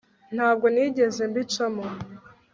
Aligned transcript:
ntabwo 0.35 0.65
nigeze 0.73 1.21
mbicamo 1.31 1.85